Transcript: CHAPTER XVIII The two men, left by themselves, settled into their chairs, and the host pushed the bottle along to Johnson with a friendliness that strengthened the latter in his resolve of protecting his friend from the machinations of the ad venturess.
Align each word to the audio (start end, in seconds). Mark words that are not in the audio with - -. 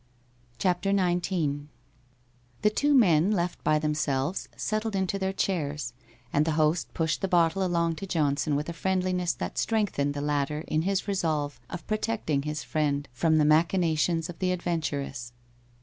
CHAPTER 0.57 0.89
XVIII 0.97 1.67
The 2.63 2.71
two 2.71 2.95
men, 2.95 3.29
left 3.29 3.63
by 3.63 3.77
themselves, 3.77 4.49
settled 4.57 4.95
into 4.95 5.19
their 5.19 5.31
chairs, 5.31 5.93
and 6.33 6.43
the 6.43 6.53
host 6.53 6.91
pushed 6.95 7.21
the 7.21 7.27
bottle 7.27 7.63
along 7.63 7.97
to 7.97 8.07
Johnson 8.07 8.55
with 8.55 8.67
a 8.67 8.73
friendliness 8.73 9.33
that 9.33 9.59
strengthened 9.59 10.15
the 10.15 10.19
latter 10.21 10.61
in 10.61 10.81
his 10.81 11.07
resolve 11.07 11.59
of 11.69 11.85
protecting 11.85 12.41
his 12.41 12.63
friend 12.63 13.09
from 13.13 13.37
the 13.37 13.45
machinations 13.45 14.27
of 14.27 14.39
the 14.39 14.51
ad 14.51 14.63
venturess. 14.63 15.33